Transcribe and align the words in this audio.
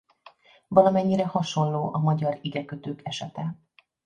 Valamennyire 0.67 1.25
hasonló 1.25 1.93
a 1.93 1.97
magyar 1.99 2.37
igekötők 2.41 2.99
esete. 3.03 3.57